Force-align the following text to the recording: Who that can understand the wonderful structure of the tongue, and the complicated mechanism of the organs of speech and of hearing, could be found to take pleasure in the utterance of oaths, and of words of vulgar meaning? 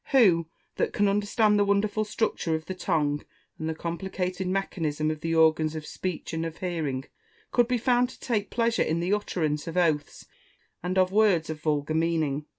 Who 0.13 0.47
that 0.77 0.93
can 0.93 1.07
understand 1.07 1.59
the 1.59 1.63
wonderful 1.63 2.05
structure 2.05 2.55
of 2.55 2.65
the 2.65 2.73
tongue, 2.73 3.23
and 3.59 3.69
the 3.69 3.75
complicated 3.75 4.47
mechanism 4.47 5.11
of 5.11 5.21
the 5.21 5.35
organs 5.35 5.75
of 5.75 5.85
speech 5.85 6.33
and 6.33 6.43
of 6.43 6.57
hearing, 6.57 7.05
could 7.51 7.67
be 7.67 7.77
found 7.77 8.09
to 8.09 8.19
take 8.19 8.49
pleasure 8.49 8.81
in 8.81 8.99
the 8.99 9.13
utterance 9.13 9.67
of 9.67 9.77
oaths, 9.77 10.25
and 10.81 10.97
of 10.97 11.11
words 11.11 11.51
of 11.51 11.61
vulgar 11.61 11.93
meaning? 11.93 12.47